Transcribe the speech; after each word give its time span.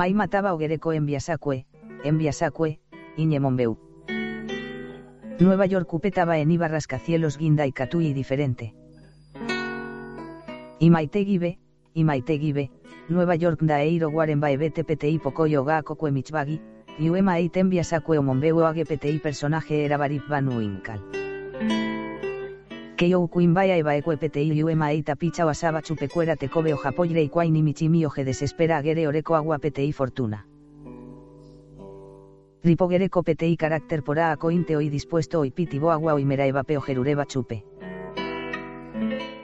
Mai 0.00 0.14
mataba 0.14 0.54
ogereko 0.54 0.94
enbiasakue, 0.94 1.66
enbiasakue, 2.04 2.80
iñemonbeu. 3.18 3.76
Nueva 5.38 5.66
York 5.66 5.92
upetaba 5.92 6.38
en 6.38 6.50
iba 6.50 6.68
rascacielos 6.68 7.36
guinda 7.36 7.66
y 7.66 7.72
catui 7.72 8.14
diferente. 8.14 8.72
Y 10.78 10.88
maite 10.88 11.26
gibe, 11.26 11.58
y 11.92 12.04
Nueva 13.10 13.34
York 13.34 13.60
da 13.60 13.82
eiro 13.82 14.08
guaren 14.08 14.40
baebete 14.40 14.84
pti 14.84 15.18
pokoyo 15.18 15.64
ga 15.64 15.82
kokue 15.82 16.10
michbagi, 16.12 16.62
Yuema 16.98 17.36
tembia 17.52 17.84
sakue 17.84 18.16
o 18.16 18.22
mombeu 18.22 18.64
age 18.64 18.86
pti 18.86 19.18
personaje 19.18 19.84
era 19.84 19.98
barip 19.98 20.26
banu 20.26 20.62
inkal. 20.62 21.04
Keio 23.00 23.28
kuimbaya 23.32 23.78
eba 23.80 23.94
ekue 23.96 24.18
pti 24.20 24.42
yuema 24.58 24.90
eita 24.92 25.14
picha 25.16 25.46
o 25.46 25.48
asaba 25.48 25.80
chupekuera 25.80 26.36
tekobe 26.36 26.74
o 26.74 26.76
japoire 26.76 27.22
y 27.22 27.50
ni 27.50 27.62
michimi 27.62 28.04
oje 28.04 28.24
desespera 28.24 28.76
agere 28.76 29.08
oreko 29.08 29.36
agua 29.36 29.58
pti 29.58 29.90
fortuna. 29.92 30.44
Ripogereko 32.62 33.22
pti 33.22 33.56
carácter 33.56 34.02
pora 34.02 34.32
acointe 34.32 34.76
hoy 34.76 34.90
dispuesto 34.90 35.38
hoy 35.38 35.50
pitibo 35.50 35.90
agua 35.90 36.12
hoy 36.12 36.26
mera 36.26 36.44
eba 36.44 36.62
peo 36.62 36.82
jerureba 36.82 37.24
chupe. 37.24 37.64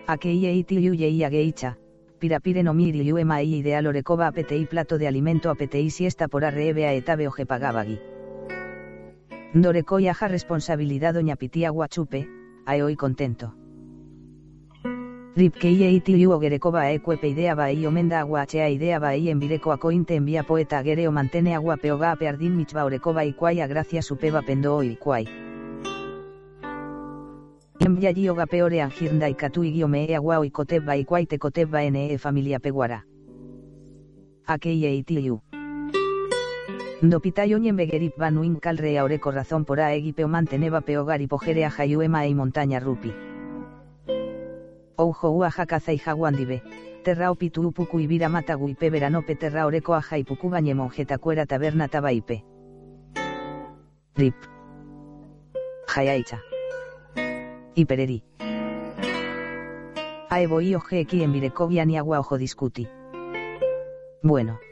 Akei 0.06 0.44
eiti 0.44 0.84
yuyei 0.84 1.24
ageicha, 1.24 1.78
pirapire 2.18 2.62
no 2.62 2.74
miri 2.74 3.08
yuema 3.08 3.40
i 3.40 3.54
ideal 3.54 3.86
orekoba 3.86 4.26
apetei 4.26 4.66
plato 4.66 4.98
de 4.98 5.08
alimento 5.08 5.50
apetei 5.50 5.88
siesta 5.88 6.28
por 6.28 6.44
arreebe 6.44 6.86
a 6.86 6.92
etabe 6.92 7.26
oje 7.26 7.46
pagabagi. 7.46 8.00
Doreko 9.54 9.98
yaja 9.98 10.28
responsabilidad 10.28 11.14
doña 11.14 11.36
pitia 11.36 11.70
guachupe, 11.70 12.35
ae 12.66 12.82
hoy 12.82 12.96
contento. 12.96 13.54
Ripkei 15.36 15.82
eiti 15.84 16.22
yu 16.22 16.30
ogerekoba 16.32 16.90
ekuepe 16.90 17.28
idea 17.28 17.54
bai 17.54 17.86
omenda 17.86 18.20
aguachea 18.20 18.68
idea 18.68 19.00
bai 19.00 19.28
enbireko 19.28 19.72
acointe 19.72 20.14
envía 20.16 20.42
poeta 20.42 20.78
agere 20.78 21.08
o 21.08 21.12
mantene 21.12 21.54
agua 21.54 21.76
peoga 21.76 22.12
apeardin 22.12 22.56
michba 22.56 22.84
orekoba 22.84 23.24
ikuai 23.24 23.60
a 23.60 23.66
gracia 23.66 24.02
supeba 24.02 24.42
pendo 24.42 24.82
ikuai. 24.82 25.28
Enviaji 27.80 28.30
oga 28.30 28.46
peore 28.46 28.82
angirnda 28.82 29.28
ikatu 29.28 29.64
igiome 29.64 30.06
e 30.08 30.14
agua 30.16 30.38
oikoteba 30.38 30.96
ikuai 30.96 31.26
tekoteba 31.26 31.82
ene 31.84 32.12
e 32.12 32.18
familia 32.18 32.58
peguara. 32.58 33.04
Akei 34.46 34.84
eitiu. 36.96 37.10
Dopitayo 37.10 37.58
begerip 37.58 38.16
banu 38.16 38.44
inkalre 38.44 38.98
aureko 38.98 39.30
razón 39.30 39.64
pora 39.64 39.92
egipeo 39.94 40.28
manteneba 40.28 40.80
peogar 40.80 41.20
y 41.20 41.62
a 41.62 41.70
jayuema 41.70 42.26
e 42.26 42.34
montaña 42.34 42.80
rupi. 42.80 43.12
Oujo 44.96 45.30
ua 45.30 45.50
jakaza 45.50 45.92
y 45.92 45.98
jaguandibe, 45.98 46.62
terra 47.04 47.30
opitu 47.30 47.66
upuku 47.68 48.00
ibira 48.00 48.28
mata 48.28 48.54
guipe 48.54 48.90
veranope 48.90 49.36
terra 49.36 49.66
oreko 49.66 49.94
aja 49.94 50.16
ipuku 50.18 50.48
bañe 50.48 50.74
monjeta 50.74 51.18
cuera 51.18 51.46
taberna 51.46 51.88
tabaipe. 51.88 52.44
Rip. 54.14 54.34
Jayaicha. 55.86 56.40
Hipereri. 57.74 58.24
Aevo 60.30 60.60
y 60.60 60.74
oje 60.74 61.00
aquí 61.00 61.22
en 61.22 61.32
Virekovia 61.32 61.84
ni 61.84 61.98
agua 61.98 62.18
ojo 62.18 62.38
discuti. 62.38 62.88
Bueno. 64.22 64.65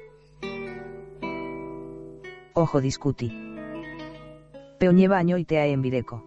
Ojo 2.57 2.81
discuti. 2.81 3.33
Peoñeva 4.79 5.19
año 5.19 5.39
y 5.39 5.45
tea 5.45 5.67
en 5.67 5.83
Vireco. 5.83 6.23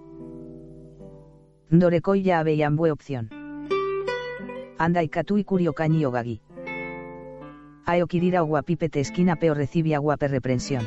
Dorekoi 1.69 2.21
ya 2.21 2.39
aveían 2.39 2.75
bue 2.75 2.91
opción. 2.91 3.29
Anda 4.77 5.03
y 5.03 5.09
curio 5.45 5.71
cañi 5.71 6.03
ogagi. 6.03 6.41
Aeo 7.85 8.07
kirira 8.07 8.43
pipete 8.65 8.99
esquina 8.99 9.37
peo 9.37 9.53
recibi 9.53 9.93
agua 9.93 10.17
per 10.17 10.31
reprensión. 10.31 10.83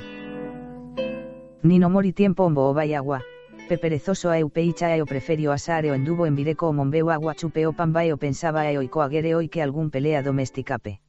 Ni 1.63 1.79
no 1.79 1.89
mori 1.89 2.13
tiempo 2.13 2.45
ombo 2.45 2.69
o 2.69 2.75
vaya 2.75 2.99
agua, 2.99 3.23
pe 3.67 3.79
perezoso 3.79 4.29
a 4.29 4.39
eupeicha 4.39 4.95
eo 4.95 5.07
preferio 5.07 5.53
asare 5.53 5.91
o 5.91 5.95
endubo 5.95 6.27
en 6.27 6.37
vireco 6.37 6.69
o 6.69 6.75
mombeu 6.75 7.09
agua 7.09 7.35
chupe 7.35 7.67
o 7.67 7.73
pambae 7.73 8.13
o 8.13 8.19
pensaba 8.19 8.71
eo 8.71 8.83
y 8.83 8.89
coagere 8.89 9.35
hoy 9.35 9.49
que 9.49 9.63
algún 9.63 9.89
pelea 9.91 10.23
domesticape. 10.23 11.01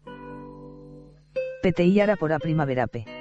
Peteiara 1.61 2.15
por 2.15 2.31
a 2.31 2.39
primaverape. 2.39 3.20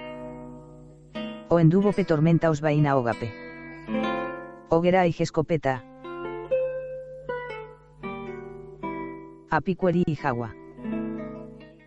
O 1.53 1.59
endubo 1.59 1.91
pe 1.91 2.05
tormenta 2.05 2.49
os 2.49 2.61
vaina 2.61 2.97
ogape. 2.97 3.28
Hoguera 4.69 5.09
y 5.09 5.15
escopeta, 5.19 5.83
Apicueri 9.50 10.05
y 10.06 10.15
Jagua. 10.15 10.55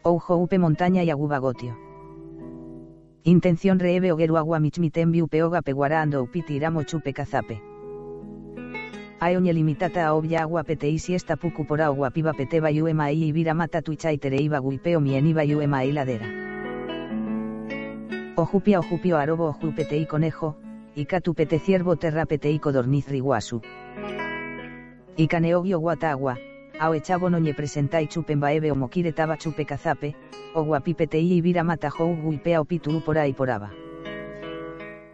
Oujo 0.04 0.36
upe 0.36 0.60
montaña 0.60 1.02
y 1.06 1.10
agubagotio. 1.10 1.78
Intención 3.24 3.80
reebe 3.80 4.12
ogeru 4.12 4.36
agua 4.36 4.60
michmitembi 4.60 5.22
upe 5.22 5.44
oga 5.44 5.62
peguarando 5.62 6.22
upiti 6.22 6.56
iramo 6.56 6.84
chupe 6.84 7.14
cazape. 7.14 7.62
Aoñe 9.22 9.54
limitata 9.54 10.06
a 10.06 10.14
obya 10.14 10.42
agua 10.42 10.66
pete 10.66 10.90
y 10.90 11.00
siesta 11.00 11.38
puku 11.38 11.66
por 11.66 11.82
agua 11.82 12.12
piba 12.12 12.34
peteba 12.34 12.70
yuema 12.70 13.14
y 13.14 13.24
ibira 13.24 13.54
mata 13.54 13.82
tuichaitere 13.82 14.42
iba 14.42 14.60
guipeo 14.60 15.00
mieniba 15.00 15.46
yuema 15.46 15.86
y 15.86 15.94
ladera. 15.94 16.53
Ojupia 18.36 18.80
ojupio 18.80 19.18
arobo 19.18 19.46
ojupete 19.46 19.96
y 19.96 20.08
conejo, 20.08 20.58
y 20.96 21.06
pete 21.06 21.60
ciervo 21.60 21.98
terra 21.98 22.26
pete 22.26 22.50
y 22.50 22.58
codorniz 22.58 23.08
riguasu. 23.08 23.62
Y 25.16 25.28
caneogio 25.28 25.78
guata 25.78 26.10
agua, 26.10 26.40
ao 26.80 26.96
echabo 26.96 27.30
noñe 27.30 27.54
presentai 27.54 28.08
chupen 28.08 28.40
baebe 28.40 28.72
o 28.72 28.76
mokire 28.76 29.12
taba 29.12 29.38
chupe 29.38 29.66
cazape, 29.66 30.16
o 30.56 30.64
guapipete 30.64 31.20
y 31.20 31.34
ibira 31.34 31.64
mata 31.64 31.92
jou 31.92 32.18
guipea 32.24 32.60
o 32.60 32.66
pituru 32.66 33.02
por 33.02 33.20
ahí 33.20 33.34
poraba. 33.34 33.70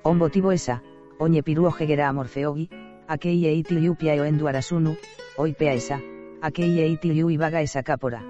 On 0.04 0.18
motivo 0.18 0.54
esa, 0.54 0.82
oñe 1.20 1.44
piru 1.44 1.66
ojegera 1.66 2.08
amorfeogi, 2.08 2.70
akei 3.06 3.46
e 3.46 3.54
iti 3.54 3.76
pia 4.00 4.14
o 4.22 4.24
endu 4.24 4.48
arasunu, 4.48 4.96
oipea 5.36 5.74
esa, 5.74 6.00
akei 6.42 6.80
e 6.80 6.88
iti 6.88 7.10
ibaga 7.12 7.62
esa 7.62 7.84
capora. 7.84 8.24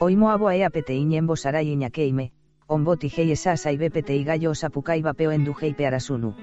Oimo 0.00 0.30
abo 0.30 0.50
e 0.50 0.64
apete 0.64 0.94
iñembo 0.94 1.36
sarai 1.36 1.70
iñakeime, 1.70 2.32
on 2.68 2.84
boti 2.84 3.08
hei 3.16 3.32
esa 3.32 3.56
saibepete 3.56 4.14
y 4.14 4.24
gallo 4.24 4.54
sapukai 4.54 5.02
vapeo 5.02 5.32
endu 5.32 5.54
heipe 5.60 5.86
arasunu. 5.86 6.34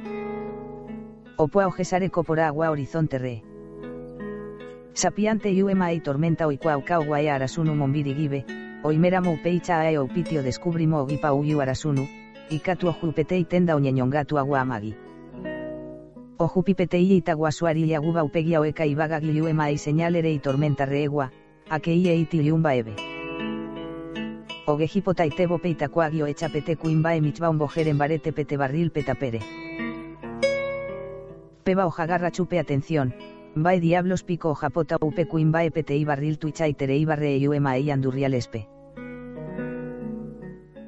Opoa 1.38 1.68
ojesare 1.68 2.09
copora 2.09 2.47
agua 2.47 2.72
horizonte 2.72 3.18
re. 3.19 3.44
Sapiante 4.94 5.64
UMA 5.64 5.91
y 5.94 6.00
tormenta 6.00 6.47
oikuauka 6.47 6.97
guae 6.97 7.30
arasunu 7.30 7.75
mombiri 7.75 8.16
gibe, 8.16 8.46
oimera 8.84 9.22
peicha 9.44 9.80
ae 9.81 10.00
upitio 10.00 10.41
descubrimo 10.41 11.02
ogipa 11.02 11.34
uyu 11.34 11.62
arasunu, 11.62 12.08
ikatu 12.50 12.88
ojupete 12.88 13.44
tenda 13.44 13.75
oñeñongatu 13.75 14.40
agua 14.40 14.62
amagi. 14.62 14.96
Ojupipete 16.38 17.00
y 17.00 17.14
itaguasuari 17.18 17.84
y 17.84 17.94
aguba 17.94 18.24
upegia 18.24 18.59
oeka 18.59 18.85
y 18.85 18.96
bagagi 18.96 19.41
UMA 19.41 19.72
y 19.72 19.78
señalere 19.78 20.31
y 20.31 20.40
tormenta 20.40 20.85
reegua, 20.85 21.31
akei 21.69 22.08
e 22.08 22.16
iti 22.16 22.44
yumba 22.44 22.74
ebe. 22.74 22.96
Ogejipota 24.68 25.26
itebo 25.26 25.58
peitacuagio 25.58 26.26
echapete 26.26 26.76
cuimba 26.76 27.16
e 27.16 27.22
michba 27.22 27.50
un 27.50 27.59
en 27.76 27.98
barete 27.98 28.34
pete 28.34 28.58
barril 28.58 28.92
petapere. 28.92 29.40
Peba 31.64 31.86
ojagarra 31.86 32.31
chupe 32.31 32.59
atención, 32.59 33.14
Bae 33.58 33.80
diablos 33.80 34.24
pico 34.24 34.53
japota 34.53 34.98
upe 35.00 35.28
kuin 35.28 35.50
bae 35.52 35.72
pete 35.72 36.03
barril 36.03 36.38
tuicha 36.38 36.68
itere 36.68 36.98
ibarre 36.98 37.38
e 37.38 37.48
uema 37.48 37.78
e 37.78 37.90
andurrialespe. 37.90 38.68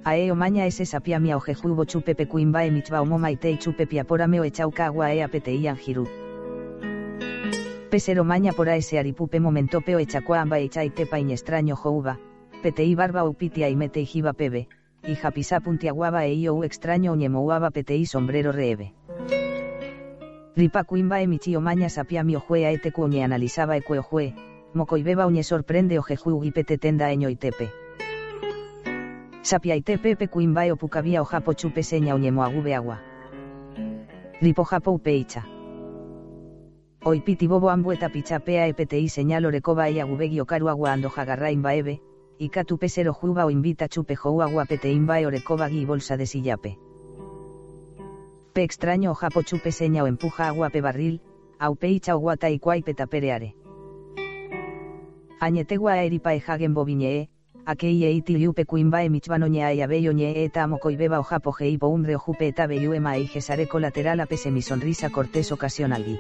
Ae 0.03 0.31
o 0.31 0.35
maña 0.35 0.65
ese 0.65 0.85
sapia 0.85 1.19
mia 1.19 1.38
ojejubo 1.38 1.85
chupe 1.85 2.13
pe 2.13 2.27
kuin 2.27 2.51
bae 2.51 2.69
michba 2.69 3.01
omo 3.01 3.17
maite 3.17 3.51
y 3.51 3.57
chupe 3.57 3.88
piaporame 3.88 4.41
o 4.41 4.44
echauka 4.44 4.85
agua 4.85 5.13
e 5.13 5.23
apete 5.23 5.53
i 5.53 5.65
anjiru. 5.67 6.07
Pesero 7.89 8.25
maña 8.25 8.51
por 8.51 8.68
ese 8.68 9.00
aripupe 9.00 9.39
momentope 9.39 9.95
o 9.95 10.00
echacuamba 10.00 10.59
e 10.59 10.68
chaitepa 10.68 11.19
in 11.19 11.31
extraño 11.31 11.77
jouba, 11.77 12.19
pete 12.67 12.83
i 12.83 12.95
barba 12.95 13.23
upitia 13.23 13.69
y 13.69 13.77
mete 13.77 14.01
y 14.01 14.05
jiba 14.05 14.33
pebe, 14.33 14.67
y 15.01 15.15
japisa 15.15 15.61
puntiaguaba 15.61 16.25
e 16.25 16.33
io 16.33 16.53
u 16.53 16.65
extraño 16.65 17.13
uñemouaba 17.13 17.71
y 17.73 18.05
sombrero 18.05 18.51
reebe. 18.51 18.93
Ripa 20.53 20.83
kuimba 20.83 21.21
emichi 21.21 21.55
maña 21.55 21.87
sapia 21.87 22.25
mi 22.25 22.35
ojue 22.35 22.65
a 22.65 22.71
ete 22.71 22.91
cuñe 22.91 23.23
analizaba 23.23 23.77
e 23.77 23.81
cue 23.81 23.99
ojue, 23.99 24.35
mocoibeba 24.73 25.27
uñe 25.27 25.43
sorprende 25.43 25.97
o 25.97 26.03
jeju 26.03 26.43
pete 26.51 26.77
tenda 26.77 27.09
eño 27.09 27.29
itepe. 27.29 27.71
Sapia 29.43 29.77
itepe 29.77 30.17
pe 30.17 30.27
kuimba 30.27 30.65
e 30.65 30.73
opukavia 30.73 31.21
o 31.21 31.25
japo 31.25 31.53
chupe 31.53 31.83
seña 31.83 32.15
uñe 32.15 32.33
moagube 32.33 32.75
agua. 32.75 32.99
Ripo 34.41 34.65
japo 34.65 34.91
upeicha. 34.91 35.47
Oi 37.05 37.21
piti 37.21 37.47
bobo 37.47 37.69
ambueta 37.69 38.09
pichapea 38.09 38.67
e 38.67 38.99
y 38.99 39.07
señal 39.07 39.45
orekoba 39.45 39.87
e 39.87 40.01
agubegi 40.01 40.41
okaru 40.41 40.67
agua 40.67 40.91
ando 40.91 41.09
jagarra 41.09 41.49
ebe, 42.38 42.45
y 42.45 42.50
katu 42.50 42.78
pesero 42.78 43.13
juba 43.13 43.45
o 43.45 43.50
invita 43.50 43.88
chupe 43.88 44.16
jou 44.16 44.42
agua 44.42 44.66
pete 44.66 44.92
imba 44.92 45.19
e 45.19 45.25
orekoba 45.25 45.69
y 45.69 45.86
bolsa 45.86 46.18
de 46.18 46.25
sillape 46.25 46.78
pe 48.57 48.63
extraño 48.63 49.12
o 49.12 49.16
japo 49.16 49.44
chupe 49.44 49.72
seña 49.72 50.01
o 50.01 50.07
empuja 50.07 50.48
agua 50.48 50.72
pe 50.72 50.81
barril, 50.81 51.22
aupeicha 51.60 52.16
o 52.16 52.19
guata 52.19 52.50
y 52.50 52.57
cuai 52.57 52.81
petapereare. 52.81 53.54
Añetegua 55.39 56.01
eripa 56.01 56.34
e 56.34 56.42
hagen 56.42 56.74
bobiñee, 56.74 57.30
akei 57.66 58.04
eiti 58.06 58.34
liupe 58.34 58.66
kuinbae 58.66 59.12
mitzbanoñea 59.12 59.75
y 59.75 59.81
abelloñe 59.81 60.44
eta 60.44 60.63
amokoibeba 60.63 61.19
ojapo 61.19 61.51
jeibo 61.51 61.88
umbre 61.89 62.16
ojupe 62.16 62.48
eta 62.48 62.66
beyuema 62.66 63.19
y 63.19 63.28
gesareko 63.28 63.80
lateral 63.80 64.22
apese 64.22 64.50
mi 64.50 64.63
sonrisa 64.63 65.12
cortés 65.12 65.51
ocasionalgi. 65.51 66.18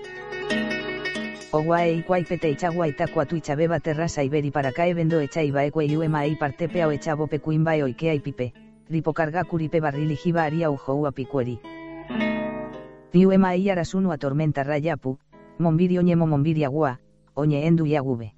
Oguae 1.67 1.97
ikuai 1.97 2.23
pete 2.23 2.49
ichagua 2.49 2.87
itakua 2.87 3.25
tuichabeba 3.25 3.79
terrasa 3.79 4.23
iberi 4.23 4.51
para 4.51 4.71
cae 4.71 4.93
vendo 4.93 5.19
echa 5.19 5.41
ibaekue 5.43 5.85
iuema 5.85 6.25
y 6.25 6.35
partepea 6.35 6.87
o 6.87 6.91
echabo 6.91 7.27
pe 7.27 7.39
kuinbae 7.39 7.83
oikea 7.83 8.13
y 8.13 8.19
pipe, 8.19 8.53
ripocarga 8.89 9.43
curipe 9.43 9.81
barrili 9.81 10.15
jiba 10.15 10.43
aria 10.43 10.71
ujoua 10.71 11.11
picueri. 11.11 11.59
Iuema 13.13 13.55
y 13.57 13.69
arasunu 13.69 14.13
a 14.13 14.17
tormenta 14.17 14.63
rayapu, 14.63 15.19
monbiri 15.59 15.97
oñemo 15.97 16.25
monbiri 16.25 16.63
agua, 16.63 17.01
oñe 17.33 17.67
endu 17.67 17.85
y 17.85 17.97
agube. 17.97 18.33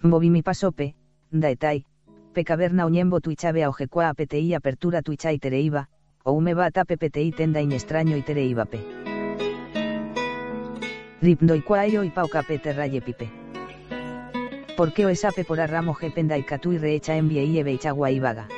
Movi 0.00 0.30
mi 0.30 0.42
pasope, 0.42 0.94
daetai, 1.30 1.84
pecaverna 2.32 2.86
oñembo 2.86 3.20
tuichabe 3.20 3.66
ojekua 3.66 4.08
apetei 4.08 4.54
apertura 4.54 5.02
tuichai 5.02 5.38
tereiba, 5.38 5.88
o 6.24 6.32
umeba 6.32 6.70
tape 6.70 6.96
petei 6.96 7.32
tenda 7.32 7.60
in 7.60 7.72
extraño 7.72 8.16
y 8.16 8.22
tereiba 8.22 8.64
pe. 11.24 11.28
Ripndoikuaio 11.30 12.04
y 12.04 12.10
paucape 12.10 12.58
terraye 12.58 13.00
pipe. 13.00 13.30
Porque 14.76 15.06
o 15.06 15.08
esape 15.08 15.44
por 15.44 15.60
arramo 15.60 15.94
gependa 15.94 16.36
y 16.36 16.42
catu 16.42 16.72
y 16.72 16.78
reecha 16.78 17.16
envie 17.16 17.44
y 17.44 17.58
ebeichagua 17.58 18.10
y 18.10 18.20
vaga. 18.20 18.48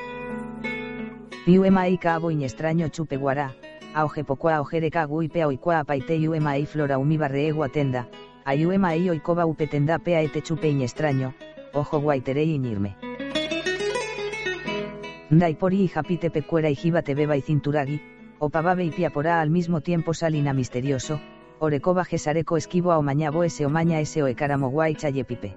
Iuema 1.47 1.89
y 1.89 1.99
cabo 1.99 2.31
extraño 2.31 2.89
chupe 2.89 3.17
guará, 3.17 3.55
auge 3.95 4.25
pocoa 4.25 4.61
ojere 4.61 4.91
cagu 4.91 5.23
y 5.23 5.29
pea 5.29 5.47
oikua 5.47 5.81
apaite 5.81 6.17
iuema 6.17 6.59
y 6.59 6.67
flora 6.67 6.99
umiba 6.99 7.29
reegua 7.29 7.69
tenda, 7.69 8.09
ayuema 8.45 8.97
y 8.97 9.11
oikoba 9.11 9.47
upetenda 9.47 9.99
pea 10.01 10.23
ete 10.23 10.43
chupe 10.43 10.71
extraño, 10.83 11.35
ojo 11.73 12.01
guaitere 12.01 12.43
iñirme. 12.43 12.97
Daipori 15.31 15.83
y 15.83 15.89
japite 15.89 16.31
pecuera 16.31 16.69
y 16.69 16.75
jibate 16.75 17.15
beba 17.15 17.37
y 17.37 17.43
cinturagi, 17.43 18.01
opababe 18.41 18.85
y 18.85 18.91
piaporá 18.91 19.41
al 19.41 19.51
mismo 19.51 19.83
tiempo 19.83 20.15
salina 20.15 20.53
misterioso, 20.53 21.21
gesareco 22.05 22.57
esquivo 22.57 22.93
a 22.93 22.99
omañabo 22.99 23.45
ese 23.45 23.67
omaña 23.67 24.01
ese 24.01 24.23
o 24.23 24.27
ekaramoguay 24.27 24.95
chayepipe. 24.95 25.57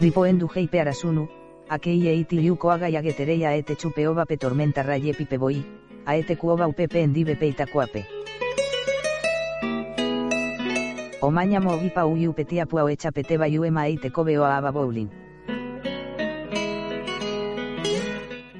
Ripo 0.00 0.24
endujeipe 0.26 0.80
arasunu, 0.80 1.28
akei 1.68 2.08
eiti 2.08 2.36
liuko 2.40 2.70
aga 2.70 2.88
yagetereia 2.88 3.54
ete 3.54 3.76
chupe 3.76 4.06
ova 4.08 4.24
pe 4.26 4.36
tormenta 4.36 4.82
raye 4.82 5.14
pipe 5.14 5.38
boi, 5.38 5.64
a 6.06 6.16
ete 6.16 6.36
kuova 6.36 6.66
upepe 6.66 7.02
endive 7.02 7.36
peita 7.36 7.66
kuape. 7.66 8.06
Omaña 11.20 11.60
mogipa 11.60 12.06
uyu 12.06 12.32
petia 12.32 12.66
pua 12.66 12.90
echa 12.90 13.12
peteba 13.12 13.46
yuema 13.46 13.86
eite 13.86 14.10
kobe 14.10 14.38
o 14.38 14.44
aba 14.44 14.72
bowling. 14.72 15.10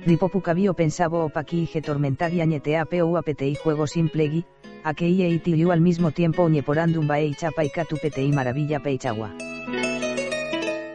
Ripopucabio 0.06 0.74
pensabo 0.74 1.24
opaki 1.24 1.66
tormentagia 1.82 2.44
ñetea 2.44 2.84
peu 2.84 3.16
apetei 3.16 3.54
juego 3.54 3.86
simplegi, 3.86 4.44
akei 4.84 5.22
eiti 5.22 5.56
liu 5.56 5.72
al 5.72 5.80
mismo 5.80 6.10
tiempo 6.10 6.48
ñeporandum 6.48 7.06
baei 7.06 7.34
chapa 7.34 7.64
y 7.64 8.32
maravilla 8.32 8.80
peichagua. 8.80 9.30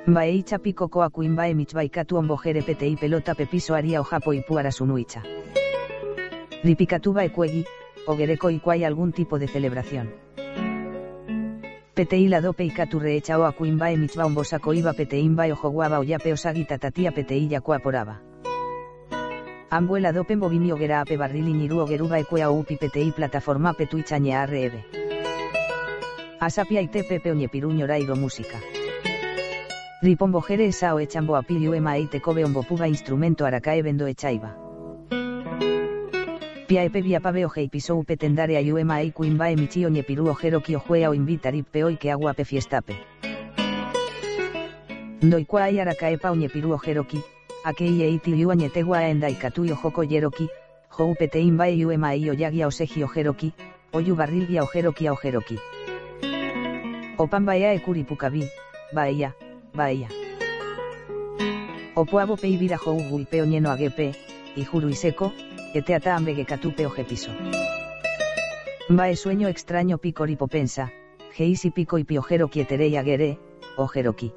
Baei 0.08 0.44
chapico 0.44 0.88
koa 0.88 1.10
kuimbae 1.10 1.56
michbai 1.56 1.90
katu 1.90 2.18
ombojere 2.18 2.62
petei 2.62 2.96
pelota 2.96 3.36
pepiso 3.36 3.74
aria 3.76 4.02
o 4.02 4.04
japo 4.04 4.34
y 4.34 4.42
puara 4.42 4.72
sunuicha. 4.72 5.24
Ripicatuba 6.64 7.24
ecuegi, 7.24 7.66
ogereko 8.08 8.50
ikuai 8.50 8.84
algún 8.84 9.12
tipo 9.14 9.40
de 9.40 9.48
celebración. 9.48 10.14
Petei 11.96 12.28
la 12.28 12.42
dope 12.42 12.66
y 12.66 12.70
katu 12.70 13.00
reecha 13.00 13.40
o 13.40 13.46
akuimbae 13.46 13.98
michba 13.98 14.26
ombosako 14.26 14.74
iba 14.74 14.94
peteimba 14.94 15.46
o 15.52 15.56
joguaba 15.56 16.00
o 16.00 16.04
yape 16.04 16.34
osagi 16.34 16.66
tatatia 16.66 17.12
petei 17.12 17.48
yakua 17.48 17.80
poraba. 17.80 18.22
Ambuela 19.70 20.12
dopen 20.12 20.40
bobini 20.40 20.72
ogera 20.72 21.02
ape 21.02 21.18
barrili 21.18 21.54
niru 21.54 21.80
ogeruba 21.80 22.20
ekwea 22.20 22.52
upi 22.52 22.78
petei 22.78 23.12
plataforma 23.12 23.74
petuichañea 23.74 24.42
arrebe. 24.42 24.86
Asapia 26.40 26.82
ite 26.82 27.04
pepe 27.04 27.32
oñepiruñora 27.32 27.98
iro 28.00 28.16
música. 28.16 28.60
Ripombojere 30.02 30.68
esa 30.68 30.94
o 30.94 31.00
echambo 31.00 31.36
apiliu 31.36 31.74
ema 31.74 31.98
eite 31.98 32.22
kobe 32.22 32.46
ombopuga 32.46 32.88
instrumento 32.88 33.46
arakae 33.46 33.82
vendo 33.82 34.08
echaiba. 34.08 34.56
Pia 36.68 36.84
epe 36.84 37.02
via 37.02 37.20
pave 37.20 37.46
oje 37.46 37.68
piso 37.70 37.96
upe 37.96 38.18
tendare 38.18 38.58
ayu 38.58 38.78
ema 38.78 39.02
ei 39.02 39.12
kuimba 39.12 39.50
emichi 39.50 39.86
oñepiru 39.86 40.28
ojero 40.30 40.62
ki 40.62 40.76
ojuea 40.76 41.10
o 41.10 41.14
invitarip 41.14 41.68
peoi 41.72 41.98
que 41.98 42.12
agua 42.12 42.34
pe 42.34 42.46
fiestape. 42.46 42.96
Doikua 45.22 45.64
ai 45.64 45.80
arakae 45.80 46.18
pa 46.18 46.32
oñepiru 46.32 46.74
akei 47.66 48.04
eiti 48.04 48.32
liu 48.32 48.52
añetegua 48.52 49.02
enda 49.10 49.28
ikatu 49.28 49.66
joko 49.66 50.04
yeroki, 50.04 50.48
jo 50.98 51.06
upete 51.10 51.42
imba 51.42 51.68
e 51.68 51.82
ema 51.94 52.14
i 52.14 52.30
oyagia 52.30 52.68
oseji 52.68 53.04
ojeroki, 53.04 53.54
oyu 53.94 54.16
barrilgia 54.16 54.64
ojeroki 54.64 55.08
a 55.08 55.14
ojeroki. 55.14 55.58
Opan 57.18 57.46
baea 57.46 57.74
ekuripukabi, 57.74 58.44
baea, 58.94 59.34
baea. 59.74 60.08
Opuabo 61.96 62.38
peibira 62.38 62.78
jo 62.78 62.94
ugulpe 62.94 63.42
oñeno 63.42 63.72
agepe, 63.72 64.14
ijuru 64.56 64.90
iseko, 64.90 65.32
eteata 65.74 66.16
ambege 66.16 66.46
katupe 66.46 66.86
ojepiso. 66.86 67.32
Bae 68.90 69.16
sueño 69.16 69.48
extraño 69.48 69.98
pico 69.98 70.48
pensa, 70.48 70.92
geisi 71.36 71.72
pico 71.72 71.98
y 71.98 72.04
piojero 72.04 72.48
quieterei 72.48 72.96
agere, 72.96 73.40
ojeroki. 73.78 74.34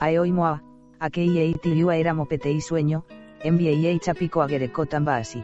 Aeoimoa, 0.00 0.71
akei 1.02 1.38
eiti 1.38 1.74
liua 1.74 1.96
era 1.96 2.14
mopetei 2.14 2.60
sueño, 2.60 3.02
enviei 3.42 3.86
ei 3.86 3.98
chapico 3.98 4.40
agereko 4.40 4.86
tambasi. 4.86 5.42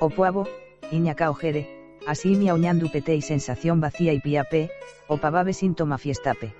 Opuabo, 0.00 0.46
iñaka 0.92 1.30
ojere, 1.30 1.66
así 2.06 2.36
mi 2.36 2.50
auñandu 2.50 2.90
petei 2.92 3.22
sensación 3.22 3.80
vacía 3.80 4.12
y 4.12 4.20
piape, 4.20 4.70
opababe 5.08 5.54
síntoma 5.54 5.96
fiestape. 5.96 6.52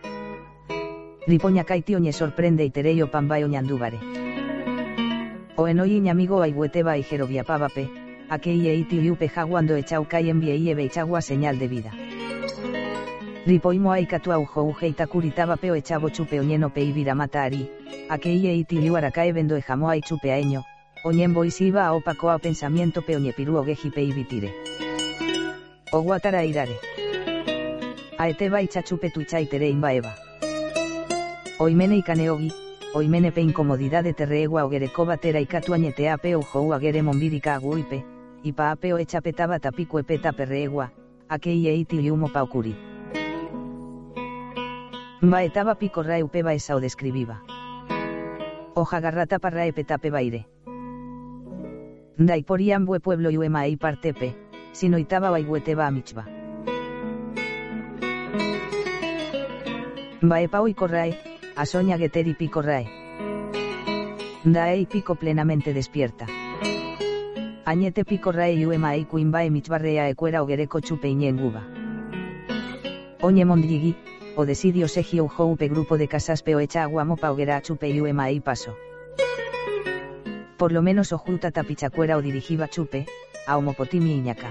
Ripoña 1.27 1.65
kaiti 1.65 1.95
oñe 1.95 2.13
sorprende 2.13 2.65
y 2.65 2.71
terei 2.71 3.03
o 3.03 3.11
pambae 3.11 3.45
oñandúbare. 3.45 3.99
O 5.57 5.69
enoi 5.69 5.93
iñamigo 5.93 6.41
aihueteba 6.41 6.97
y 6.97 7.03
jerobiapabape, 7.03 7.91
akei 8.31 8.69
eiti 8.69 8.97
liupe 9.03 9.29
jaguando 9.29 9.77
echaukai 9.77 10.31
enviei 10.31 10.71
ebe 10.71 10.85
echagua 10.85 11.21
señal 11.21 11.59
de 11.59 11.69
vida. 11.69 12.06
Ripoimo 13.47 13.93
aikatu 13.93 14.33
aujo 14.33 14.65
uje 14.65 14.89
itakuritaba 14.89 15.57
peo 15.57 15.77
echabo 15.77 16.11
chupe 16.11 16.41
oñeno 16.41 16.69
pe 16.69 16.83
ibira 16.83 17.15
matari, 17.15 17.71
akei 18.09 18.47
eiti 18.47 18.81
liu 18.81 18.97
arakae 18.97 19.33
vendo 19.33 19.57
ejamo 19.57 19.89
ai 19.89 20.01
chupe 20.01 20.33
aeño, 20.33 20.65
oñembo 21.05 21.45
isiba 21.45 21.87
a 21.87 21.93
opaco 21.93 22.31
a 22.31 22.39
pensamiento 22.39 23.03
pe 23.03 23.15
oñepiru 23.15 23.55
ogeji 23.57 23.91
pe 23.91 24.03
ibitire. 24.03 24.51
Oguatara 25.93 26.43
irare. 26.43 26.75
Aeteba 28.19 28.63
ichachupe 28.63 29.11
tuichaitere 29.11 29.71
imbaeva. 29.71 30.13
Oimene 31.61 31.99
ikaneogi, 31.99 32.51
oimene 32.95 33.31
pe 33.31 33.43
incomodidad 33.43 34.03
de 34.03 34.13
terreegua 34.13 34.65
ogereko 34.65 35.07
batera 35.07 35.39
ikatu 35.41 35.75
añetea 35.75 36.19
pe 36.19 36.35
ujou 36.35 36.73
agere 36.73 37.03
monbirika 37.03 37.55
aguipe, 37.55 38.03
ipa 38.43 38.71
apeo 38.71 38.99
echapetaba 38.99 39.61
tapico 39.61 40.01
epeta 40.01 40.33
perreegua, 40.33 40.91
akei 41.29 41.69
eiti 41.69 42.03
liumo 42.03 42.29
paukuri. 42.29 42.96
Baetaba 45.23 45.77
pico 45.77 46.03
rae 46.03 46.23
upeba 46.23 46.53
esa 46.53 46.77
o 46.77 46.81
describiba. 46.81 47.43
Oja 48.75 49.01
garrata 49.01 49.39
parrae 49.39 49.73
petape 49.73 50.11
baire. 50.11 50.47
Daiporian 52.19 52.85
bue 52.85 53.01
pueblo 53.01 53.31
yuema 53.31 53.65
ei 53.65 53.77
partepe, 53.77 54.37
sinoitaba 54.73 55.31
waihueteba 55.31 55.87
amichba. 55.87 56.27
Baepa 60.21 60.61
oi 60.61 60.75
corrae, 60.75 61.19
asoña 61.57 61.97
geteri 61.97 62.35
pico 62.35 62.61
rae. 62.61 62.87
Daei 64.45 64.85
pico 64.87 65.15
plenamente 65.15 65.73
despierta. 65.73 66.27
Añete 67.65 68.05
pico 68.05 68.33
rae 68.33 68.61
yuema 68.61 68.95
ei 68.95 69.07
kuimbae 69.07 69.51
michbarrea 69.51 70.09
ecuera 70.11 70.43
ogereko 70.43 70.81
chupe 70.81 71.09
iñenguba. 71.09 71.65
Oñe 73.23 73.45
o 74.37 74.45
desidio 74.45 74.87
segi 74.87 75.21
upe 75.21 75.69
grupo 75.69 75.97
de 75.97 76.09
casas 76.09 76.43
peo 76.43 76.61
echa 76.61 76.83
agua 76.83 77.05
mopa 77.05 77.31
hoguera 77.31 77.63
chupe 77.63 77.89
y 77.89 78.01
uema 78.01 78.31
y 78.31 78.41
paso. 78.41 78.77
Por 80.59 80.73
lo 80.73 80.83
menos 80.83 81.13
ojuta 81.13 81.51
tapichacuera 81.51 82.17
o 82.19 82.23
dirigiba 82.23 82.69
chupe, 82.69 83.07
a 83.47 83.57
homopotimi 83.57 84.13
iñaca. 84.13 84.51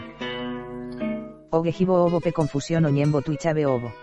Ogejibo 1.51 2.03
obo 2.03 2.19
pe 2.19 2.33
confusión 2.33 2.85
oñembo 2.85 3.21
tuichabe 3.21 3.65
obo. 3.65 3.93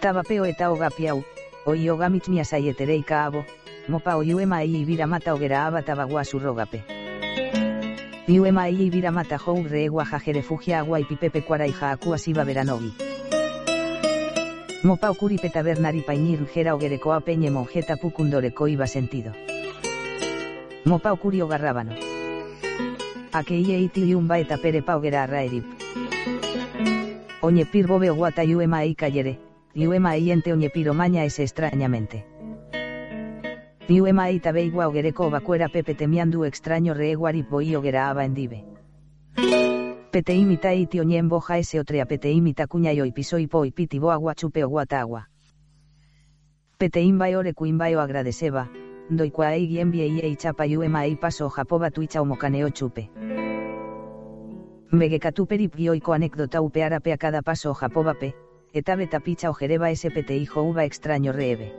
Tabapeo 0.00 0.44
eta 0.46 0.72
ogapiau, 0.72 1.24
o 1.64 1.74
iogamich 1.74 2.28
miasayetereika 2.28 3.24
abo, 3.24 3.44
mopa 3.86 4.16
o 4.16 4.22
yuema 4.24 4.64
y 4.64 4.76
ibira 4.82 5.06
mata 5.06 5.32
hoguera 5.32 5.66
aba 5.66 5.82
tabagua 5.82 6.24
surrogape. 6.24 6.84
Yuema 8.26 8.68
y 8.68 8.82
ibira 8.82 9.12
mata 9.12 9.38
jou 9.38 9.62
reegua 9.62 10.04
agua 10.76 11.00
y 11.00 11.04
pipepe 11.04 11.44
cuara 11.44 11.66
y 11.68 11.72
jaakua 11.72 12.18
siba 12.18 12.44
veranogi. 12.44 13.11
Mopa 14.82 15.10
okuri 15.10 15.38
bernari 15.38 16.00
painir 16.02 16.40
jera 16.52 16.74
ogereko 16.74 17.12
apeñe 17.12 17.50
monjeta 17.50 17.96
pukundoreko 17.96 18.66
iba 18.66 18.86
sentido. 18.88 19.30
Mopa 20.84 21.12
okuri 21.12 21.40
ogarrabano. 21.40 21.92
Akeie 23.32 23.78
itiliumba 23.78 24.40
eta 24.40 24.56
pere 24.58 24.82
paugera 24.82 25.22
arraerip. 25.22 25.64
Oñe 27.42 27.64
pir 27.64 27.86
bobe 27.86 28.10
guata 28.10 28.42
yuema 28.42 28.82
e 28.82 28.94
cayere, 28.96 29.38
yuema 29.74 30.16
ente 30.16 30.52
oñe 30.52 30.68
piro 30.68 30.94
maña 30.94 31.24
ese 31.24 31.44
extrañamente. 31.44 32.26
Yuema 33.88 34.30
e 34.30 34.40
tabeigua 34.40 34.88
ogereko 34.88 35.30
bakuera 35.30 35.68
pepe 35.68 35.94
temiandu 35.94 36.44
extraño 36.44 36.92
reeguarip 36.92 37.48
boi 37.48 37.76
ogera 37.76 38.10
aba 38.10 38.24
endibe. 38.24 38.71
Pete 40.12 40.34
imita 40.34 40.74
iti 40.74 41.00
oñen 41.00 41.30
boja 41.30 41.56
ese 41.56 41.80
otrea 41.80 42.04
pete 42.04 42.30
imita 42.30 42.66
cuña 42.66 42.92
y 42.92 43.46
po 43.46 43.64
y 43.64 43.70
piti 43.70 43.98
bo 43.98 44.10
agua 44.10 44.34
chupe 44.34 44.62
o 44.62 44.68
guata 44.68 45.00
agua. 45.00 45.30
Pete 46.76 47.00
imbayo 47.00 47.38
ore 47.38 47.54
cuimbayo 47.54 47.98
agradeceba, 47.98 48.68
doi 49.08 49.30
kwa 49.30 49.56
e 49.56 49.80
envie 49.80 50.06
y 50.06 50.36
chapa 50.36 50.66
yuema 50.66 51.06
e 51.06 51.16
paso 51.16 51.48
japoba 51.48 51.90
tuicha 51.90 52.20
o 52.20 52.26
mocaneo 52.26 52.68
chupe. 52.68 53.08
Megekatuperip 54.90 55.74
gioiko 55.76 56.12
anekdota 56.12 56.60
upeara 56.60 57.00
a 57.02 57.16
cada 57.16 57.40
paso 57.40 57.72
japobape, 57.72 58.34
eta 58.74 58.96
beta 58.96 59.18
picha 59.18 59.48
ojereba 59.48 59.90
ese 59.90 60.10
pete 60.10 60.36
hijo 60.36 60.62
uva 60.62 60.84
extraño 60.84 61.32
reebe. 61.32 61.72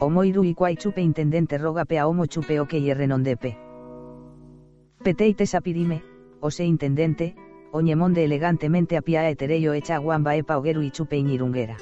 Omoiru 0.00 0.42
ikuai 0.44 0.76
chupe 0.76 1.02
intendente 1.02 1.58
rogape 1.58 1.98
a 1.98 2.06
homo 2.06 2.24
chupe 2.26 2.60
oke 2.60 2.80
yerrenondepe. 2.80 3.58
Peteite 5.02 5.44
sapirime, 5.44 6.13
ose 6.44 6.66
intendente, 6.66 7.34
oñemonde 7.72 8.22
elegantemente 8.22 8.98
a 8.98 9.00
pia 9.00 9.30
etereyo 9.30 9.72
echa 9.72 9.96
guamba 9.96 10.36
epa 10.36 10.58
ogeru 10.58 10.82
y 10.82 10.90
chupe 10.90 11.16
iñirungera. 11.16 11.78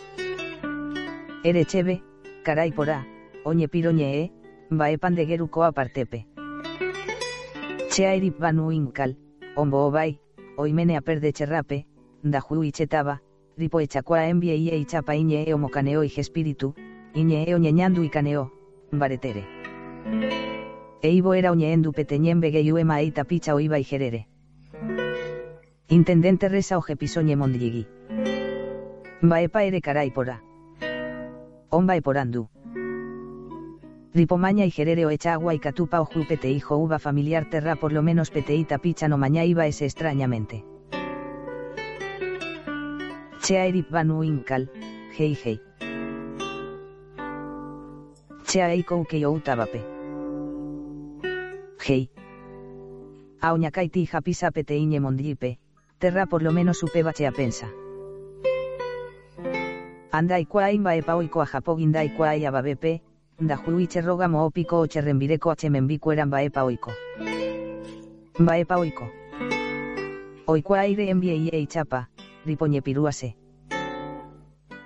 Ere 1.42 1.64
chebe, 1.64 2.04
caray 2.44 2.70
porá, 2.70 3.04
oñe 3.44 3.66
piroñe 3.66 4.22
e, 4.22 4.32
va 4.70 4.90
epan 4.90 5.16
de 5.16 5.26
geruko 5.26 5.64
apartepe. 5.64 6.28
Cheairip 7.90 8.38
banu 8.38 8.70
inkal, 8.70 9.18
ombo 9.56 9.84
obai, 9.84 10.20
oimene 10.56 10.96
aperde 10.96 11.32
cherrape, 11.32 11.86
da 12.22 12.40
ju 12.40 12.62
ichetaba, 12.62 13.20
ripo 13.58 13.80
echakua 13.80 14.28
envie 14.28 14.54
ie 14.54 14.76
ichapa 14.76 15.16
iñe 15.16 15.42
e 15.42 15.54
omocaneo 15.54 16.04
y 16.04 16.12
espíritu, 16.16 16.76
iñe 17.14 17.42
e 17.48 17.54
oñeñandu 17.56 18.04
y 18.04 18.10
caneo, 18.10 18.52
baretere. 18.92 19.44
Eibo 21.02 21.34
era 21.34 21.50
oñeendu 21.50 21.90
peteñen 21.90 22.38
bege 22.38 22.62
yuema 22.62 23.02
e 23.02 23.10
tapicha 23.10 23.56
oiba 23.56 23.80
y 23.80 23.84
jerere. 23.84 24.31
Intendente 25.92 26.48
resa 26.48 26.78
oje 26.78 26.96
pisoñe 26.96 27.36
mondilligi. 27.36 27.86
Baepa 29.20 29.62
ere 29.62 29.82
caraipora. 29.82 30.42
Omba 31.68 31.96
eporandu. 31.96 32.48
Ripomaña 34.14 34.64
y 34.64 34.70
gerere 34.70 35.04
o 35.04 35.10
echa 35.10 35.34
agua 35.34 35.52
y 35.52 35.58
catupa 35.58 36.00
o 36.00 36.06
jupete 36.06 36.48
hijo 36.48 36.78
uva 36.78 36.98
familiar 36.98 37.50
terra 37.50 37.76
por 37.76 37.92
lo 37.92 38.02
menos 38.02 38.30
peteita 38.30 38.78
picha 38.78 39.06
no 39.06 39.18
maña 39.18 39.44
iba 39.44 39.66
ese 39.66 39.84
extrañamente. 39.84 40.64
Chea 43.42 43.66
erip 43.66 43.90
banu 43.90 44.24
inkal, 44.24 44.70
hei 45.18 45.36
hei. 45.44 45.60
Chea 48.44 48.72
eiko 48.72 49.04
que 49.04 49.20
yo 49.20 49.30
utabape. 49.30 49.84
Hei. 51.86 52.08
Auñakaiti 53.42 54.06
japisa 54.06 54.52
peteiñe 54.52 54.98
mondillipe, 54.98 55.58
terra 56.02 56.26
por 56.26 56.42
lo 56.42 56.50
menos 56.50 56.82
upe 56.82 57.04
bachea 57.04 57.30
pensa. 57.30 57.70
Andai 60.10 60.46
kwaimba 60.46 60.96
epa 60.96 61.14
oiko 61.14 61.40
a 61.40 61.46
japogindai 61.46 62.16
kwai 62.16 62.44
ababepe, 62.44 63.02
da 63.38 63.56
roga 64.02 64.26
moopiko 64.26 64.80
o 64.80 64.86
cherrenbireko 64.88 65.52
achemenbiku 65.52 66.10
eran 66.12 66.28
baepa 66.28 66.64
oiko. 66.64 66.90
Baepa 68.36 68.78
oiko. 68.78 69.08
Oiko 70.46 70.74
aire 70.74 71.08
envie 71.08 71.36
y 71.36 71.66
chapa, 71.68 72.10
ripoñe 72.44 72.82
piruase. 72.82 73.36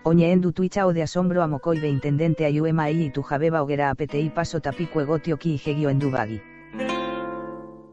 Oñe 0.04 0.30
endu 0.30 0.52
tuicha 0.52 0.86
o 0.86 0.92
de 0.92 1.02
asombro 1.02 1.42
a 1.42 1.46
mocoibe 1.46 1.88
intendente 1.88 2.44
ayuema 2.44 2.90
y 2.90 3.10
tu 3.10 3.22
jabeba 3.22 3.62
ogera 3.62 3.88
apete 3.88 4.20
y 4.20 4.28
paso 4.28 4.60
tapico 4.60 5.00
egotio 5.00 5.38
ki 5.38 5.58
en 5.64 5.98
dubagi. 5.98 6.55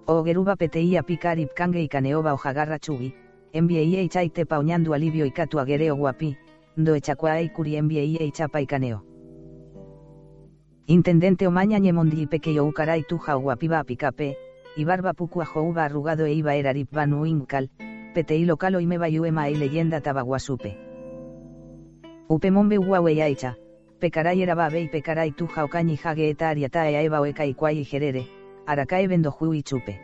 Ogeruba 0.05 0.57
pete 0.57 0.97
a 0.97 1.03
picar 1.03 1.39
ipkange 1.39 1.81
y 1.81 1.87
caneoba 1.87 2.33
o 2.33 2.37
jagarra 2.37 2.77
chugi, 2.77 3.15
envie 3.53 3.83
y 3.83 4.09
chaite 4.09 4.45
pauñando 4.45 4.93
alivio 4.93 5.25
y 5.25 5.31
catu 5.31 5.59
agereo 5.59 5.95
guapi, 5.95 6.35
do 6.75 6.93
envie 6.95 8.03
y 8.03 8.31
chapa 8.31 8.59
y 8.59 8.67
caneo. 8.67 9.05
Intendente 10.87 11.47
Omaña 11.47 11.79
ñemondi 11.79 12.27
pequeyo 12.27 12.65
ucaray 12.65 13.03
tuja 13.03 13.35
guapiba 13.35 13.85
picape, 13.85 14.35
y 14.75 14.83
barba 14.83 15.13
pucua 15.13 15.45
jouba 15.45 15.85
arrugado 15.85 16.25
e 16.25 16.33
iba 16.33 16.55
erarip 16.55 16.91
banu 16.91 17.25
inkal, 17.25 17.69
petei 18.13 18.43
local 18.43 18.81
y 18.81 18.85
meba 18.85 19.07
yuema 19.07 19.49
y 19.49 19.55
leyenda 19.55 20.01
tabaguasupe. 20.01 20.77
Upe 22.27 22.51
mombe 22.51 22.77
uawe 22.77 23.23
aicha, 23.23 23.55
pecaray 23.99 24.41
era 24.41 24.53
babe 24.53 24.81
y 24.81 24.89
pecaray 24.89 25.31
tuja 25.31 25.63
ocañi 25.63 25.95
jage 25.95 26.29
eta 26.29 26.49
ariata 26.49 26.89
e 26.89 27.05
eba 27.05 27.21
oeka 27.21 27.45
y 27.45 27.85
jerere, 27.85 28.27
arakae 28.65 29.07
ju 29.07 29.53
y 29.53 29.63
chupe. 29.63 29.99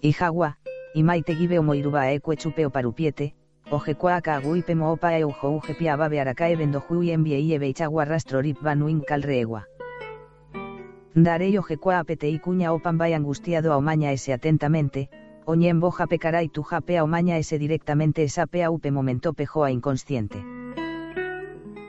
Y 0.00 0.12
jagua, 0.12 0.58
y 0.94 1.02
maite 1.02 1.34
gibe 1.34 1.58
o 1.58 1.62
moiruba 1.62 2.10
ekue 2.10 2.36
chupe 2.36 2.66
o 2.66 2.70
parupiete, 2.70 3.34
oje 3.70 3.94
kuaka 3.94 4.36
aguipe 4.36 4.74
moopa 4.74 5.18
e 5.18 5.24
ujo 5.24 5.50
uje 5.50 5.74
pia 5.74 5.96
babe 5.96 6.20
arakae 6.20 6.56
vendo 6.56 6.80
hui 6.80 7.10
envie 7.10 7.38
ie 7.38 7.58
beichagua 7.58 8.04
rastro 8.04 8.42
rip 8.42 8.60
banuin 8.60 9.00
calreegua. 9.00 9.68
Darei 11.14 11.58
oje 11.58 11.76
kua 11.76 11.98
apete 11.98 12.28
y 12.28 12.38
cuña 12.38 12.72
opan 12.72 12.98
bay 12.98 13.12
angustiado 13.12 13.72
a 13.72 13.76
omaña 13.76 14.12
ese 14.12 14.32
atentamente, 14.32 15.10
oñen 15.44 15.80
boja 15.80 16.06
pecaray 16.06 16.48
tu 16.48 16.62
japea 16.62 17.04
omaña 17.04 17.38
ese 17.38 17.58
directamente 17.58 18.22
esa 18.22 18.46
pea 18.46 18.70
upe 18.70 18.90
momento 18.90 19.32
pejoa 19.32 19.70
inconsciente. 19.70 20.61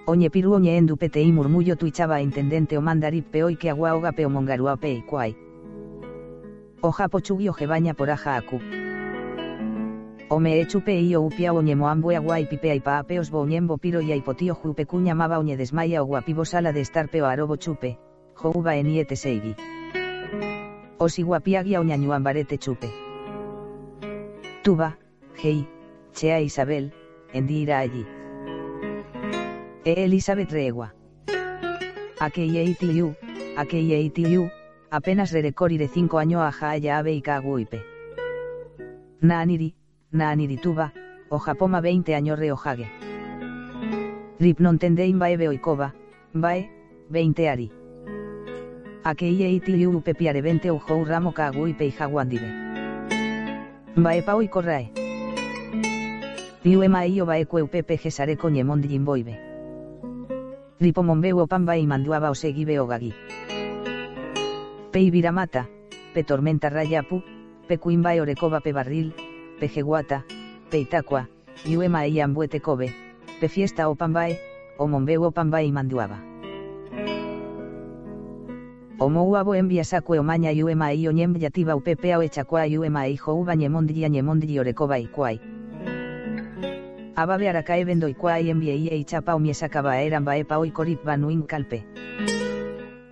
Oñe 0.05 0.29
piru 0.29 0.53
oñe 0.53 0.75
endu 0.77 0.97
pete 0.97 1.21
y 1.21 1.31
murmullo 1.31 1.77
tuichaba 1.77 2.21
intendente 2.21 2.77
o 2.77 2.81
mandarip 2.81 3.25
peoi 3.31 3.55
que 3.55 3.69
agua 3.69 3.95
oga 3.95 4.11
peo 4.11 4.29
mongarua 4.29 4.75
pe 4.75 4.91
y 4.91 5.01
kuai. 5.01 5.37
Oja 6.81 7.07
pochugi 7.07 7.47
oje 7.47 7.65
baña 7.67 7.93
por 7.93 8.09
aja 8.09 8.35
aku. 8.35 8.59
Ome 10.27 10.59
echupe 10.59 10.99
io 10.99 11.21
upia 11.21 11.53
oñe 11.53 11.75
moambue 11.75 12.17
agua 12.17 12.41
y 12.41 12.45
pipe 12.45 12.81
pa 12.81 12.99
apeos 12.99 13.31
bo 13.31 13.39
oñembo 13.39 13.77
piro 13.77 14.01
y 14.01 14.11
aipotio 14.11 14.55
jupe 14.55 14.85
cuña 14.85 15.15
maba 15.15 15.39
oñe 15.39 15.55
desmaya 15.55 16.03
o 16.03 16.05
guapibo 16.05 16.43
sala 16.43 16.73
de 16.73 16.81
estar 16.81 17.07
peo 17.07 17.25
arobo 17.25 17.55
chupe, 17.55 17.97
jouba 18.35 18.75
en 18.75 18.87
iete 18.87 19.15
seigi. 19.15 19.55
Osi 20.97 21.23
guapiagia 21.23 21.79
oñañuan 21.79 22.23
barete 22.23 22.57
chupe. 22.57 22.89
Tuba, 24.63 24.97
hei, 25.41 25.67
chea 26.11 26.41
Isabel, 26.41 26.93
endira 27.31 27.79
allí. 27.79 28.05
E 29.85 30.05
Elizabeth 30.05 30.49
regua. 30.51 30.93
Akeye 32.19 32.63
itiu, 32.63 33.15
akeye 33.57 33.99
itiu, 34.01 34.49
apenas 34.89 35.33
rerecori 35.33 35.77
de 35.77 35.89
cinco 35.89 36.19
años 36.19 36.41
a 36.41 36.51
jaaya 36.51 36.99
ave 36.99 37.11
y 37.11 37.21
kaguipe. 37.21 37.83
Naniri, 39.19 39.75
na 40.11 40.29
anirituba, 40.29 40.93
o 41.29 41.37
japoma 41.37 41.81
20 41.81 42.15
años 42.15 42.39
reojage. 42.39 42.87
Rip 44.39 44.59
non 44.59 44.79
tendein 44.79 45.19
bae 45.19 45.35
beoikoba, 45.35 45.93
bae, 46.33 46.69
20 47.09 47.49
ari. 47.49 47.71
Akeie 49.03 49.51
iti 49.51 49.75
liu 49.75 50.01
pepiare 50.01 50.41
20 50.41 50.71
ujou 50.71 51.03
ramo 51.03 51.33
kagui 51.33 51.73
peijaguandibe. 51.73 52.47
Bae 53.97 54.21
pao 54.21 54.39
corrae. 54.49 54.91
Liu 56.63 56.83
ema 56.83 57.05
io 57.05 57.25
bae 57.25 57.45
kue 57.45 57.61
upepe 57.61 57.97
gesare 57.97 58.37
coñemondi 58.37 58.87
jimboibe. 58.87 59.52
Ripo 60.83 60.99
monbeu 61.01 61.39
opan 61.39 61.63
bae 61.63 61.87
manduaba 61.87 62.27
o 62.29 62.35
seguibe 62.35 62.75
ogagi. 62.79 63.13
Pei 64.91 65.09
viramata, 65.11 65.69
pe 66.13 66.23
tormenta 66.23 66.67
rayapu, 66.69 67.23
pe 67.67 67.77
cuimbae 67.77 68.19
orecoba 68.19 68.59
pe 68.59 68.73
barril, 68.73 69.13
pejeguata, 69.61 70.25
peitacua, 70.69 71.29
yuema 71.63 72.03
e 72.05 72.19
ambuete 72.21 72.59
kobe, 72.59 72.91
pe 73.39 73.47
fiesta 73.47 73.87
o 73.87 73.95
pambae, 73.95 74.37
o 74.77 74.87
mombeu 74.87 75.23
o 75.23 75.31
pambae 75.31 75.65
y 75.65 75.71
manduaba. 75.71 76.19
O 78.99 79.09
mouabo 79.09 79.55
envia 79.55 79.85
sacue 79.85 80.19
o 80.19 80.23
maña 80.23 80.51
yuema 80.51 80.91
e 80.91 81.07
oñem 81.07 81.33
yativa 81.39 81.77
upepea 81.77 82.19
o 82.19 82.23
echacua 82.23 82.67
yuema 82.67 83.07
e 83.07 83.15
jouba 83.15 83.55
ñemondi 83.55 84.03
ñemondi 84.09 84.59
orecoba 84.59 84.99
y 84.99 85.07
cuai. 85.07 85.39
Ababe 87.15 87.47
arakae 87.47 87.81
envie 87.81 88.75
y 88.75 88.89
eichapa 88.89 89.35
o 89.35 89.39
miesacaba 89.39 90.01
eran 90.01 90.25
baepa 90.25 90.57
o 90.57 90.65
corip 90.73 91.03
banuin 91.03 91.43
calpe. 91.43 91.85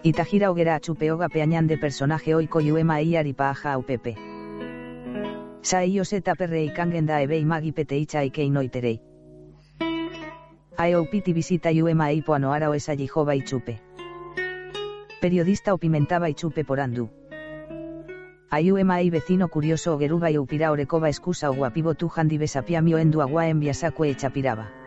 Itajira 0.03 0.49
ogera 0.49 0.79
chupeoga 0.79 1.29
peañan 1.29 1.67
de 1.67 1.77
personaje 1.77 2.33
oiko 2.33 2.61
yuema 2.61 2.99
e 3.01 3.15
aripa 3.17 3.51
aja 3.51 3.77
upepe. 3.77 4.17
Saio 5.61 6.03
seta 6.03 6.33
perrei 6.33 6.73
kangen 6.73 7.05
da 7.05 7.21
ebei 7.21 7.45
magi 7.45 7.71
peteicha 7.71 8.23
ikei 8.23 8.49
noiterei. 8.49 9.01
Aeupiti 10.77 11.33
visita 11.33 11.69
yuma 11.69 12.11
y 12.11 12.23
poanoara 12.23 12.71
o 12.71 12.73
esa 12.73 12.95
jova 12.95 13.35
y 13.35 13.43
chupe. 13.43 13.81
Periodista 15.21 15.75
opimentaba 15.75 16.27
y 16.27 16.33
chupe 16.33 16.65
por 16.65 16.79
andú. 16.79 17.20
Ayuema 18.53 19.01
y 19.01 19.09
vecino 19.09 19.47
curioso 19.47 19.95
ogeruba 19.95 20.29
y 20.29 20.37
upira 20.37 20.71
orecova 20.71 21.07
excusa 21.07 21.49
o 21.49 21.53
guapibo 21.53 21.95
tu 21.95 22.11
handi 22.13 22.37
besapiamio 22.37 22.97
endu 22.97 23.21
agua 23.21 23.47
en 23.47 23.61
chapiraba. 24.17 24.80